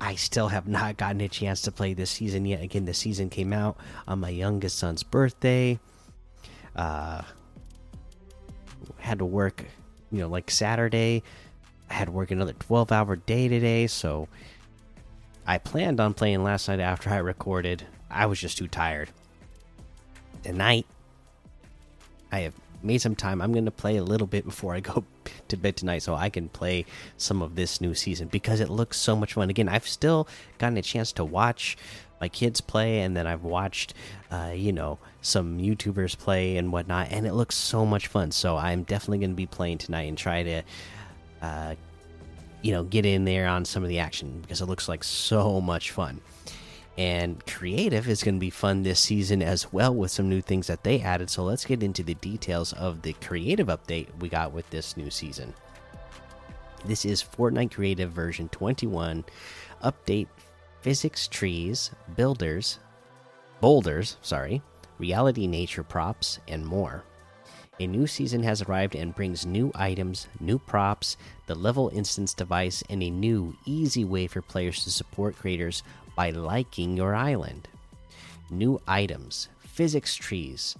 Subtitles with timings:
[0.00, 2.62] I still have not gotten a chance to play this season yet.
[2.62, 3.76] Again, the season came out
[4.06, 5.78] on my youngest son's birthday.
[6.76, 7.22] Uh,
[8.98, 9.64] had to work,
[10.12, 11.22] you know, like Saturday.
[11.90, 14.28] I had to work another 12 hour day today, so
[15.46, 17.84] I planned on playing last night after I recorded.
[18.10, 19.10] I was just too tired.
[20.44, 20.86] Tonight,
[22.30, 23.40] I have made some time.
[23.40, 25.04] I'm going to play a little bit before I go
[25.48, 28.98] to bed tonight so I can play some of this new season because it looks
[28.98, 29.50] so much fun.
[29.50, 31.76] Again, I've still gotten a chance to watch
[32.20, 33.94] my kids play, and then I've watched,
[34.30, 38.30] uh, you know, some YouTubers play and whatnot, and it looks so much fun.
[38.32, 40.62] So I'm definitely going to be playing tonight and try to,
[41.42, 41.74] uh,
[42.62, 45.60] you know, get in there on some of the action because it looks like so
[45.60, 46.20] much fun.
[46.98, 50.66] And creative is going to be fun this season as well with some new things
[50.66, 51.30] that they added.
[51.30, 55.08] So let's get into the details of the creative update we got with this new
[55.08, 55.54] season.
[56.84, 59.24] This is Fortnite Creative version 21
[59.84, 60.26] update
[60.80, 62.80] physics trees, builders,
[63.60, 64.60] boulders, sorry,
[64.98, 67.04] reality nature props, and more.
[67.80, 72.82] A new season has arrived and brings new items, new props, the level instance device,
[72.90, 75.84] and a new, easy way for players to support creators
[76.18, 77.68] by liking your island.
[78.50, 80.74] New items physics trees,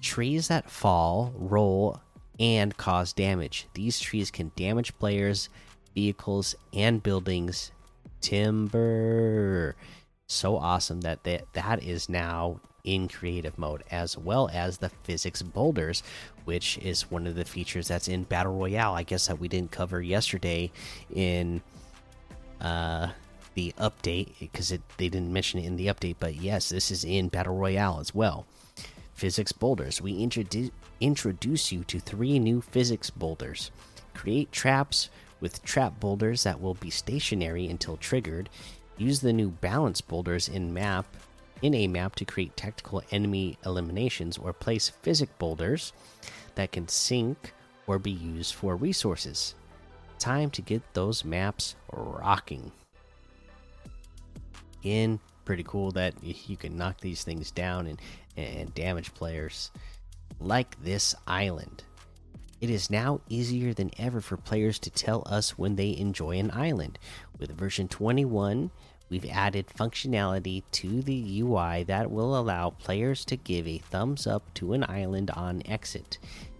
[0.00, 2.00] trees that fall, roll,
[2.38, 3.66] and cause damage.
[3.74, 5.48] These trees can damage players,
[5.96, 7.72] vehicles, and buildings.
[8.20, 9.74] Timber.
[10.28, 15.42] So awesome that that, that is now in creative mode, as well as the physics
[15.42, 16.04] boulders,
[16.44, 18.94] which is one of the features that's in Battle Royale.
[18.94, 20.70] I guess that we didn't cover yesterday
[21.12, 21.60] in
[22.60, 23.08] uh
[23.54, 27.28] the update because they didn't mention it in the update, but yes, this is in
[27.28, 28.46] Battle Royale as well.
[29.14, 30.00] Physics boulders.
[30.00, 30.70] We introduce
[31.00, 33.70] introduce you to three new physics boulders.
[34.14, 38.48] Create traps with trap boulders that will be stationary until triggered.
[38.96, 41.06] Use the new balance boulders in map
[41.60, 45.92] in a map to create tactical enemy eliminations or place physic boulders
[46.56, 47.52] that can sink
[47.86, 49.54] or be used for resources.
[50.18, 52.72] Time to get those maps rocking
[54.82, 55.20] in.
[55.44, 58.00] Pretty cool that you can knock these things down and,
[58.36, 59.70] and damage players
[60.38, 61.84] like this island.
[62.60, 66.52] It is now easier than ever for players to tell us when they enjoy an
[66.52, 66.96] island.
[67.36, 68.70] With version 21,
[69.10, 74.54] we've added functionality to the UI that will allow players to give a thumbs up
[74.54, 76.18] to an island on exit.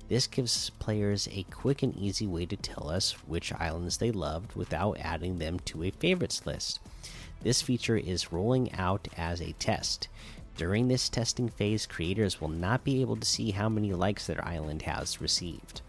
[0.09, 4.55] This gives players a quick and easy way to tell us which islands they loved
[4.55, 6.81] without adding them to a favorites list.
[7.43, 10.09] This feature is rolling out as a test.
[10.57, 14.45] During this testing phase, creators will not be able to see how many likes their
[14.47, 15.81] island has received.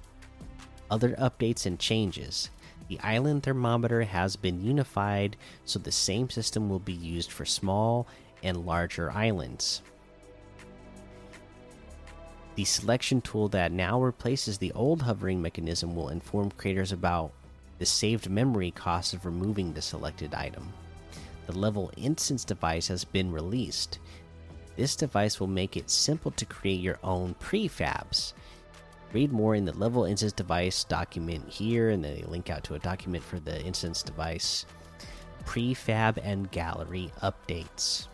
[0.89, 2.49] Other updates and changes.
[2.87, 5.35] The island thermometer has been unified,
[5.65, 8.07] so the same system will be used for small
[8.41, 9.81] and larger islands.
[12.55, 17.31] The selection tool that now replaces the old hovering mechanism will inform creators about
[17.79, 20.71] the saved memory cost of removing the selected item
[21.45, 23.99] the level instance device has been released.
[24.75, 28.33] This device will make it simple to create your own prefabs.
[29.11, 32.75] Read more in the level instance device document here, and then they link out to
[32.75, 34.65] a document for the instance device
[35.45, 38.07] prefab and gallery updates.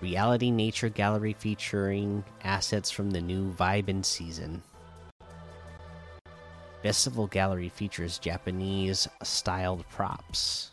[0.00, 4.62] Reality Nature Gallery featuring assets from the new Vibin season.
[6.82, 10.70] Festival Gallery features Japanese styled props.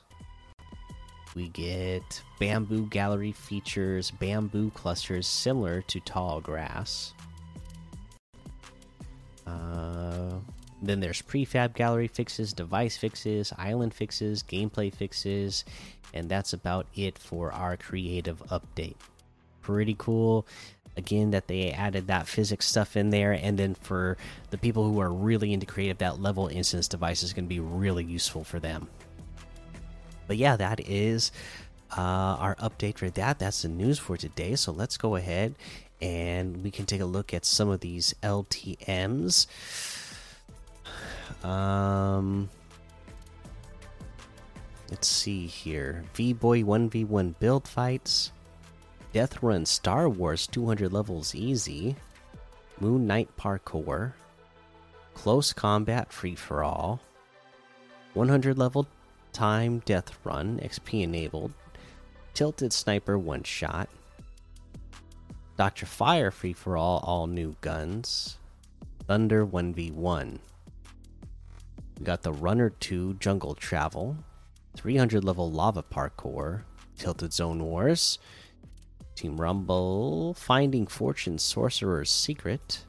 [1.36, 7.14] We get bamboo gallery features bamboo clusters similar to tall grass.
[9.48, 10.34] Uh,
[10.82, 15.66] then there's prefab gallery fixes, device fixes, island fixes, gameplay fixes,
[16.14, 18.96] and that's about it for our creative update.
[19.64, 20.46] Pretty cool.
[20.96, 24.16] Again, that they added that physics stuff in there, and then for
[24.52, 27.60] the people who are really into creative, that level instance device is going to be
[27.60, 28.88] really useful for them.
[30.28, 31.32] But yeah, that is
[31.98, 32.02] uh,
[32.40, 33.40] our update for that.
[33.40, 34.56] That's the news for today.
[34.56, 35.56] So let's go ahead
[36.02, 39.48] and we can take a look at some of these LTMs.
[41.44, 42.50] Um,
[44.90, 48.32] let's see here V Boy 1v1 build fights,
[49.14, 51.96] Death Run Star Wars 200 levels easy,
[52.80, 54.14] Moon Knight parkour,
[55.14, 57.00] close combat free for all,
[58.16, 58.88] 100 level
[59.32, 61.54] time death run XP enabled,
[62.34, 63.88] tilted sniper one shot,
[65.58, 65.86] Dr.
[65.86, 68.40] Fire free for all, all new guns,
[69.08, 70.40] Thunder 1v1.
[72.00, 74.18] We got the Runner 2 Jungle Travel,
[74.76, 76.64] 300 level Lava Parkour,
[76.98, 78.18] Tilted Zone Wars,
[79.24, 82.84] Team Rumble, Finding Fortune Sorcerer's Secret,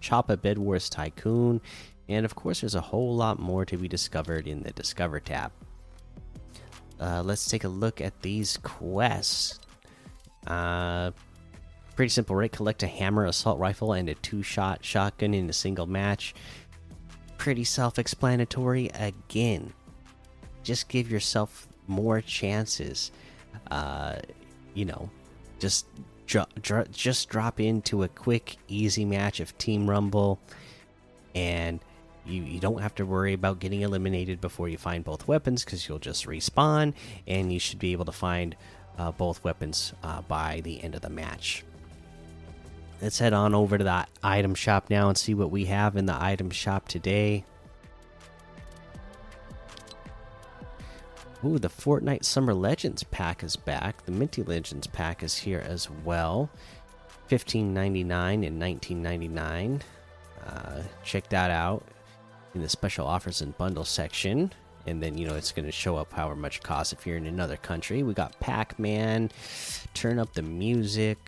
[0.00, 1.60] Choppa Bed Wars Tycoon,
[2.08, 5.52] and of course, there's a whole lot more to be discovered in the Discover tab.
[6.98, 9.60] Uh, let's take a look at these quests.
[10.46, 11.10] Uh,
[11.96, 12.50] pretty simple, right?
[12.50, 16.34] Collect a hammer, assault rifle, and a two shot shotgun in a single match.
[17.36, 19.70] Pretty self explanatory again.
[20.62, 23.10] Just give yourself more chances.
[23.70, 24.16] Uh,
[24.72, 25.10] you know,
[25.58, 25.86] just
[26.26, 30.38] dro dro just drop into a quick, easy match of Team Rumble,
[31.34, 31.80] and
[32.26, 35.88] you you don't have to worry about getting eliminated before you find both weapons because
[35.88, 36.94] you'll just respawn,
[37.26, 38.56] and you should be able to find
[38.98, 41.64] uh, both weapons uh, by the end of the match.
[43.02, 46.06] Let's head on over to the item shop now and see what we have in
[46.06, 47.44] the item shop today.
[51.44, 54.04] Ooh, the Fortnite Summer Legends pack is back.
[54.06, 56.48] The Minty Legends pack is here as well.
[57.28, 59.82] Fifteen ninety nine and nineteen ninety nine.
[60.46, 61.84] Uh, check that out
[62.54, 64.52] in the special offers and bundle section.
[64.86, 67.16] And then, you know, it's going to show up however much it costs if you're
[67.16, 68.02] in another country.
[68.02, 69.30] We got Pac Man,
[69.94, 71.18] Turn Up the Music.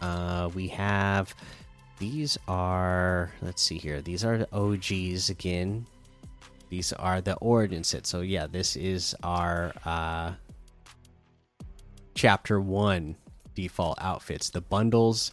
[0.00, 1.34] Uh, we have
[1.98, 5.86] these are, let's see here, these are the OGs again.
[6.74, 8.04] These are the Origin set.
[8.04, 10.32] So, yeah, this is our uh,
[12.16, 13.14] chapter one
[13.54, 14.50] default outfits.
[14.50, 15.30] The bundles,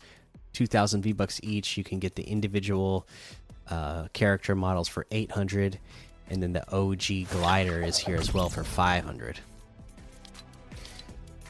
[0.53, 1.77] 2000 V bucks each.
[1.77, 3.07] You can get the individual
[3.67, 5.79] uh, character models for 800
[6.29, 9.39] and then the OG glider is here as well for 500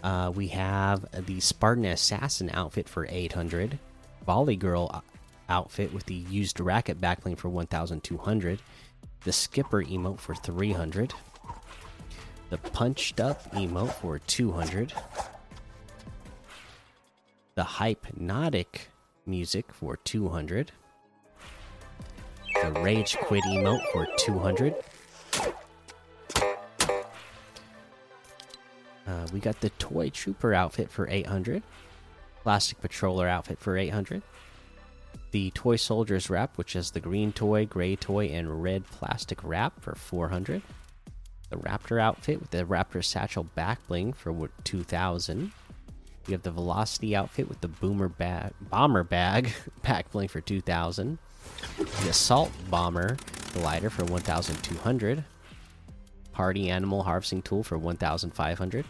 [0.04, 3.78] uh, we have the Spartan Assassin outfit for 800
[4.26, 5.04] Volley Girl
[5.50, 8.60] outfit with the used racket backbling for 1200
[9.24, 11.14] the Skipper emote for 300
[12.50, 14.94] the Punched Up emote for 200
[17.56, 18.90] the Hypnotic
[19.26, 20.72] music for 200
[22.62, 24.76] the Rage Quit emote for 200.
[29.08, 31.64] Uh, we got the Toy Trooper outfit for 800.
[32.44, 34.22] Plastic Patroller outfit for 800.
[35.32, 39.82] The Toy Soldiers wrap, which is the green toy, gray toy, and red plastic wrap
[39.82, 40.62] for 400.
[41.50, 45.52] The Raptor outfit with the Raptor Satchel back bling for 2000.
[46.28, 49.54] We have the Velocity outfit with the Boomer bag, Bomber bag
[49.84, 51.18] back bling for 2000
[51.78, 53.18] the assault bomber
[53.54, 55.24] glider for 1200
[56.32, 58.86] party animal harvesting tool for 1500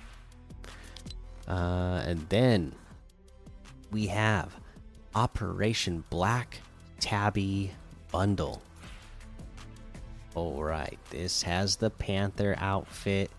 [1.47, 2.73] uh, and then
[3.91, 4.55] we have
[5.15, 6.59] operation black
[6.99, 7.71] tabby
[8.11, 8.61] bundle
[10.35, 13.29] all right this has the panther outfit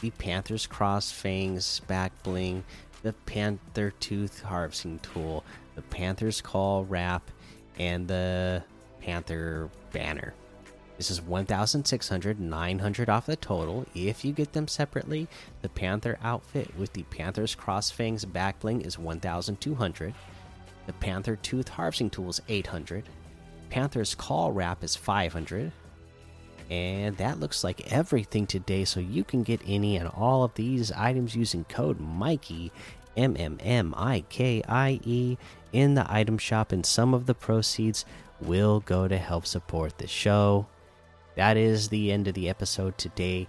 [0.00, 2.64] the panther's cross fangs back bling
[3.02, 5.44] the panther tooth harvesting tool
[5.74, 7.30] the panther's call wrap
[7.78, 8.62] and the
[9.06, 10.34] Panther banner.
[10.96, 13.86] This is 1,600, 900 off the total.
[13.94, 15.28] If you get them separately,
[15.62, 20.14] the Panther outfit with the Panther's Cross Fangs back bling is 1,200.
[20.86, 23.08] The Panther Tooth Harvesting Tool is 800.
[23.70, 25.72] Panther's Call Wrap is 500.
[26.70, 28.84] And that looks like everything today.
[28.84, 32.72] So you can get any and all of these items using code Mikey
[33.16, 35.38] M M M I K I E
[35.72, 38.04] in the item shop, and some of the proceeds
[38.40, 40.66] will go to help support the show.
[41.34, 43.48] That is the end of the episode today.